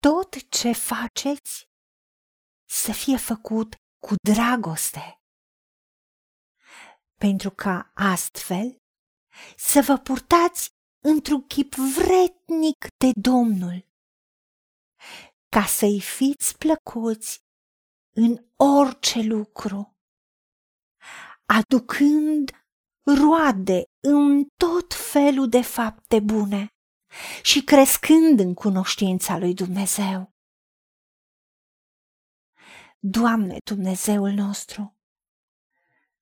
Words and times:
tot 0.00 0.48
ce 0.50 0.72
faceți 0.72 1.68
să 2.68 2.92
fie 2.92 3.16
făcut 3.16 3.74
cu 3.98 4.14
dragoste, 4.32 5.20
pentru 7.20 7.50
ca 7.50 7.90
astfel 7.94 8.78
să 9.56 9.80
vă 9.86 9.96
purtați 9.96 10.68
într-un 11.04 11.42
chip 11.46 11.74
vretnic 11.74 12.86
de 12.96 13.10
Domnul, 13.20 13.86
ca 15.48 15.64
să-i 15.64 16.00
fiți 16.00 16.58
plăcuți 16.58 17.38
în 18.14 18.46
orice 18.56 19.20
lucru, 19.20 19.96
aducând 21.46 22.50
roade 23.02 23.82
în 24.00 24.44
tot 24.56 24.94
felul 24.94 25.48
de 25.48 25.62
fapte 25.62 26.20
bune 26.20 26.68
și 27.42 27.62
crescând 27.64 28.40
în 28.40 28.54
cunoștința 28.54 29.38
lui 29.38 29.54
Dumnezeu. 29.54 30.32
Doamne 32.98 33.56
Dumnezeul 33.64 34.30
nostru, 34.30 34.96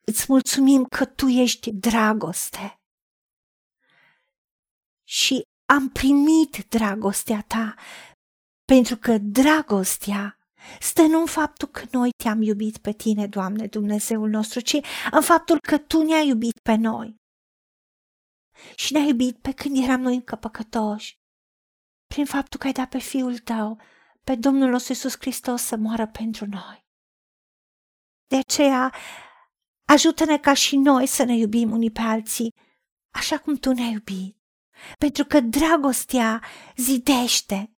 îți 0.00 0.24
mulțumim 0.28 0.84
că 0.84 1.04
Tu 1.04 1.26
ești 1.26 1.72
dragoste 1.72 2.80
și 5.08 5.42
am 5.64 5.88
primit 5.88 6.66
dragostea 6.68 7.44
Ta, 7.46 7.74
pentru 8.64 8.96
că 8.96 9.18
dragostea 9.18 10.38
stă 10.80 11.02
nu 11.02 11.20
în 11.20 11.26
faptul 11.26 11.68
că 11.68 11.84
noi 11.90 12.10
te-am 12.22 12.42
iubit 12.42 12.78
pe 12.78 12.92
tine, 12.92 13.26
Doamne 13.26 13.66
Dumnezeul 13.66 14.28
nostru, 14.28 14.60
ci 14.60 14.76
în 15.10 15.22
faptul 15.22 15.58
că 15.60 15.78
Tu 15.78 16.02
ne-ai 16.02 16.28
iubit 16.28 16.58
pe 16.62 16.74
noi. 16.74 17.22
Și 18.74 18.92
ne-ai 18.92 19.08
iubit 19.08 19.38
pe 19.38 19.52
când 19.52 19.82
eram 19.82 20.00
noi 20.00 20.14
încă 20.14 20.36
păcătoși, 20.36 21.18
prin 22.06 22.24
faptul 22.24 22.60
că 22.60 22.66
ai 22.66 22.72
dat 22.72 22.88
pe 22.88 22.98
Fiul 22.98 23.38
Tău, 23.38 23.80
pe 24.24 24.34
Domnul 24.34 24.70
nostru 24.70 24.92
Iisus 24.92 25.16
Hristos 25.18 25.62
să 25.62 25.76
moară 25.76 26.06
pentru 26.06 26.46
noi. 26.46 26.86
De 28.26 28.36
aceea, 28.36 28.94
ajută-ne 29.84 30.38
ca 30.38 30.54
și 30.54 30.76
noi 30.76 31.06
să 31.06 31.24
ne 31.24 31.36
iubim 31.36 31.70
unii 31.70 31.90
pe 31.90 32.00
alții, 32.00 32.54
așa 33.10 33.38
cum 33.38 33.54
Tu 33.54 33.72
ne-ai 33.72 33.92
iubit. 33.92 34.36
Pentru 34.98 35.24
că 35.24 35.40
dragostea 35.40 36.42
zidește, 36.76 37.74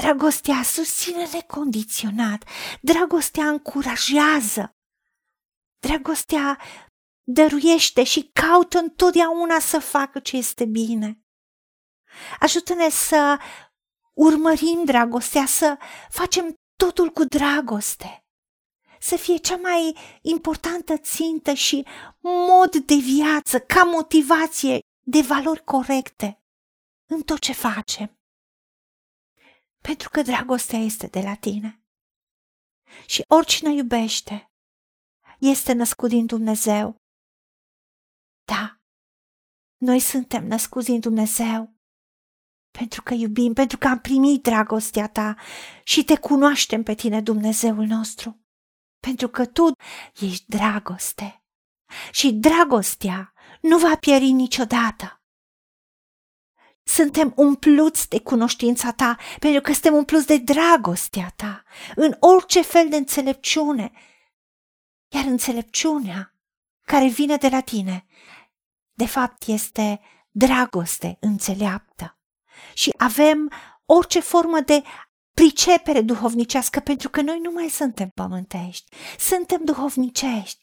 Dragostea 0.00 0.62
susține 0.62 1.28
necondiționat, 1.32 2.44
dragostea 2.80 3.48
încurajează, 3.48 4.76
dragostea 5.78 6.58
dăruiește 7.30 8.04
și 8.04 8.30
caută 8.32 8.78
întotdeauna 8.78 9.58
să 9.58 9.78
facă 9.78 10.18
ce 10.18 10.36
este 10.36 10.64
bine. 10.64 11.22
Ajută-ne 12.40 12.88
să 12.88 13.38
urmărim 14.14 14.84
dragostea, 14.84 15.46
să 15.46 15.78
facem 16.10 16.54
totul 16.76 17.10
cu 17.10 17.24
dragoste, 17.24 18.24
să 19.00 19.16
fie 19.16 19.36
cea 19.36 19.56
mai 19.56 19.96
importantă 20.22 20.96
țintă 20.96 21.52
și 21.52 21.86
mod 22.20 22.76
de 22.76 22.94
viață, 22.94 23.60
ca 23.60 23.82
motivație 23.82 24.78
de 25.06 25.20
valori 25.20 25.64
corecte 25.64 26.42
în 27.10 27.22
tot 27.22 27.38
ce 27.38 27.52
facem 27.52 28.18
pentru 29.88 30.08
că 30.08 30.22
dragostea 30.22 30.78
este 30.78 31.06
de 31.06 31.20
la 31.20 31.34
tine. 31.34 31.82
Și 33.06 33.22
oricine 33.28 33.72
iubește 33.72 34.50
este 35.38 35.72
născut 35.72 36.08
din 36.08 36.26
Dumnezeu. 36.26 36.96
Da, 38.48 38.80
noi 39.76 40.00
suntem 40.00 40.46
născuți 40.46 40.86
din 40.86 41.00
Dumnezeu. 41.00 41.76
Pentru 42.70 43.02
că 43.02 43.14
iubim, 43.14 43.52
pentru 43.52 43.78
că 43.78 43.88
am 43.88 43.98
primit 43.98 44.42
dragostea 44.42 45.08
ta 45.08 45.36
și 45.82 46.04
te 46.04 46.18
cunoaștem 46.18 46.82
pe 46.82 46.94
tine, 46.94 47.20
Dumnezeul 47.20 47.84
nostru, 47.84 48.46
pentru 49.00 49.28
că 49.28 49.46
tu 49.46 49.72
ești 50.20 50.44
dragoste. 50.46 51.42
Și 52.10 52.32
dragostea 52.32 53.32
nu 53.60 53.78
va 53.78 53.96
pieri 53.96 54.30
niciodată. 54.30 55.22
Suntem 56.82 57.32
umpluți 57.36 58.08
de 58.08 58.20
cunoștința 58.20 58.92
ta, 58.92 59.16
pentru 59.38 59.60
că 59.60 59.72
suntem 59.72 59.94
umpluți 59.94 60.26
de 60.26 60.38
dragostea 60.38 61.32
ta, 61.36 61.62
în 61.94 62.16
orice 62.20 62.62
fel 62.62 62.88
de 62.88 62.96
înțelepciune. 62.96 63.92
Iar 65.08 65.24
înțelepciunea 65.24 66.32
care 66.82 67.08
vine 67.08 67.36
de 67.36 67.48
la 67.48 67.60
tine, 67.60 68.06
de 68.98 69.06
fapt 69.06 69.46
este 69.46 70.00
dragoste 70.30 71.16
înțeleaptă. 71.20 72.18
Și 72.74 72.94
avem 72.96 73.52
orice 73.84 74.20
formă 74.20 74.60
de 74.60 74.82
pricepere 75.34 76.00
duhovnicească, 76.00 76.80
pentru 76.80 77.08
că 77.08 77.20
noi 77.20 77.38
nu 77.38 77.50
mai 77.50 77.68
suntem 77.68 78.08
pământești, 78.08 78.96
suntem 79.18 79.64
duhovnicești. 79.64 80.60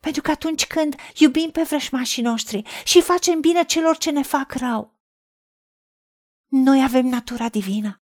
Pentru 0.00 0.22
că 0.22 0.30
atunci 0.30 0.66
când 0.66 0.96
iubim 1.14 1.50
pe 1.50 1.62
vrășmașii 1.62 2.22
noștri 2.22 2.62
și 2.84 3.02
facem 3.02 3.40
bine 3.40 3.64
celor 3.64 3.96
ce 3.96 4.10
ne 4.10 4.22
fac 4.22 4.52
rău, 4.52 4.98
noi 6.46 6.82
avem 6.82 7.06
natura 7.06 7.48
divină. 7.48 8.02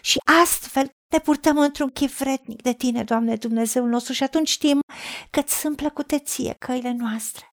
Și 0.00 0.20
astfel 0.42 0.90
te 1.08 1.18
purtăm 1.18 1.58
într-un 1.58 1.90
chip 1.90 2.10
vretnic 2.10 2.62
de 2.62 2.72
tine, 2.72 3.04
Doamne 3.04 3.36
Dumnezeul 3.36 3.88
nostru, 3.88 4.12
și 4.12 4.22
atunci 4.22 4.48
știm 4.48 4.80
că 5.30 5.42
ți 5.42 5.58
sunt 5.58 5.76
plăcute 5.76 6.18
ție 6.18 6.52
căile 6.58 6.92
noastre. 6.92 7.52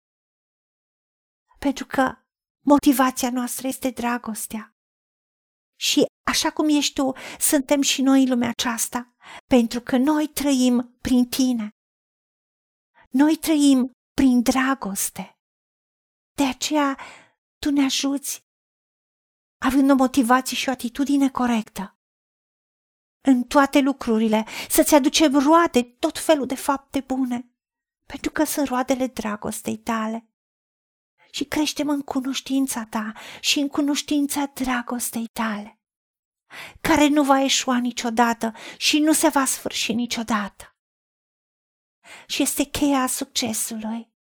Pentru 1.65 1.85
că 1.85 2.15
motivația 2.65 3.29
noastră 3.29 3.67
este 3.67 3.89
dragostea. 3.89 4.75
Și 5.79 6.05
așa 6.31 6.51
cum 6.51 6.69
ești 6.69 6.93
tu, 6.93 7.11
suntem 7.39 7.81
și 7.81 8.01
noi 8.01 8.21
în 8.23 8.29
lumea 8.29 8.49
aceasta, 8.49 9.15
pentru 9.47 9.81
că 9.81 9.97
noi 9.97 10.27
trăim 10.27 10.97
prin 11.01 11.29
tine. 11.29 11.69
Noi 13.09 13.35
trăim 13.35 13.91
prin 14.13 14.41
dragoste. 14.41 15.37
De 16.35 16.43
aceea 16.43 16.99
tu 17.59 17.71
ne 17.71 17.83
ajuți 17.83 18.39
având 19.61 19.89
o 19.89 19.95
motivație 19.95 20.57
și 20.57 20.69
o 20.69 20.71
atitudine 20.71 21.29
corectă. 21.29 21.97
În 23.21 23.43
toate 23.43 23.79
lucrurile 23.79 24.45
să-ți 24.69 24.95
aducem 24.95 25.39
roade, 25.39 25.83
tot 25.83 26.19
felul 26.19 26.45
de 26.45 26.55
fapte 26.55 26.99
bune, 26.99 27.49
pentru 28.05 28.31
că 28.31 28.43
sunt 28.43 28.67
roadele 28.67 29.07
dragostei 29.07 29.77
tale. 29.77 30.29
Și 31.35 31.45
creștem 31.45 31.89
în 31.89 32.01
cunoștința 32.01 32.85
ta 32.85 33.13
și 33.39 33.59
în 33.59 33.67
cunoștința 33.67 34.45
dragostei 34.45 35.27
tale, 35.27 35.79
care 36.81 37.07
nu 37.07 37.23
va 37.23 37.41
eșua 37.41 37.77
niciodată 37.77 38.53
și 38.77 38.99
nu 38.99 39.13
se 39.13 39.27
va 39.27 39.45
sfârși 39.45 39.93
niciodată. 39.93 40.77
Și 42.27 42.41
este 42.41 42.63
cheia 42.63 43.07
succesului 43.07 44.13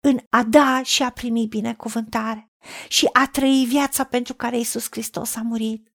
în 0.00 0.18
a 0.30 0.44
da 0.44 0.82
și 0.82 1.02
a 1.02 1.10
primi 1.10 1.46
binecuvântare 1.46 2.52
și 2.88 3.08
a 3.12 3.28
trăi 3.28 3.64
viața 3.68 4.04
pentru 4.04 4.34
care 4.34 4.58
Isus 4.58 4.86
Hristos 4.90 5.36
a 5.36 5.42
murit. 5.42 5.92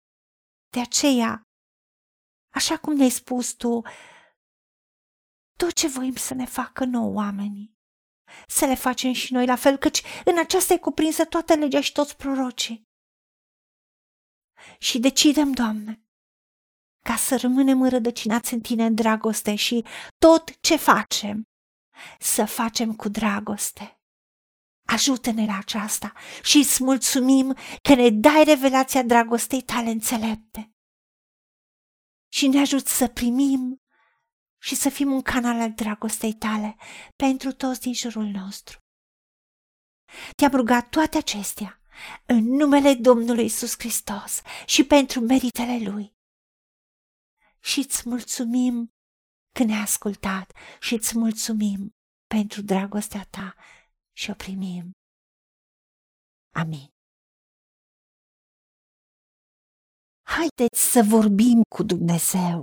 De 0.68 0.80
aceea, 0.80 1.42
așa 2.54 2.78
cum 2.78 2.94
ne-ai 2.94 3.10
spus 3.10 3.52
tu, 3.52 3.82
tot 5.56 5.72
ce 5.72 5.88
voim 5.88 6.14
să 6.14 6.34
ne 6.34 6.46
facă 6.46 6.84
nou 6.84 7.12
oamenii, 7.12 7.73
să 8.46 8.64
le 8.64 8.74
facem 8.74 9.12
și 9.12 9.32
noi 9.32 9.46
la 9.46 9.56
fel, 9.56 9.76
căci 9.76 10.02
în 10.24 10.38
aceasta 10.38 10.74
e 10.74 10.78
cuprinsă 10.78 11.24
toată 11.24 11.54
legea 11.54 11.80
și 11.80 11.92
toți 11.92 12.16
prorocii. 12.16 12.82
Și 14.78 14.98
decidem, 14.98 15.52
Doamne, 15.52 16.02
ca 17.04 17.16
să 17.16 17.36
rămânem 17.36 17.82
înrădăcinați 17.82 18.54
în 18.54 18.60
Tine 18.60 18.84
în 18.84 18.94
dragoste 18.94 19.54
și 19.54 19.84
tot 20.18 20.60
ce 20.60 20.76
facem, 20.76 21.42
să 22.18 22.44
facem 22.44 22.94
cu 22.94 23.08
dragoste 23.08 23.98
Ajută-ne 24.86 25.46
la 25.46 25.56
aceasta 25.58 26.12
și 26.42 26.56
îți 26.56 26.84
mulțumim 26.84 27.56
că 27.82 27.94
ne 27.94 28.10
dai 28.10 28.44
revelația 28.44 29.02
dragostei 29.02 29.62
tale 29.62 29.90
înțelepte. 29.90 30.72
Și 32.32 32.48
ne 32.48 32.60
ajut 32.60 32.86
să 32.86 33.08
primim 33.08 33.82
și 34.64 34.74
să 34.74 34.88
fim 34.88 35.12
un 35.12 35.22
canal 35.22 35.60
al 35.60 35.72
dragostei 35.72 36.34
tale 36.34 36.76
pentru 37.16 37.52
toți 37.52 37.80
din 37.80 37.94
jurul 37.94 38.24
nostru. 38.24 38.78
Te-am 40.36 40.50
rugat 40.50 40.88
toate 40.88 41.16
acestea 41.16 41.80
în 42.26 42.44
numele 42.44 42.94
Domnului 42.94 43.44
Isus 43.44 43.72
Hristos 43.78 44.42
și 44.66 44.84
pentru 44.84 45.20
meritele 45.20 45.90
Lui. 45.90 46.12
Și 47.60 47.78
îți 47.78 48.08
mulțumim 48.08 48.92
că 49.54 49.64
ne-ai 49.64 49.82
ascultat 49.82 50.52
și 50.80 50.94
îți 50.94 51.18
mulțumim 51.18 51.94
pentru 52.26 52.62
dragostea 52.62 53.24
ta 53.30 53.54
și 54.16 54.30
o 54.30 54.34
primim. 54.34 54.90
Amin. 56.54 56.88
Haideți 60.22 60.80
să 60.92 61.00
vorbim 61.08 61.62
cu 61.76 61.82
Dumnezeu, 61.82 62.62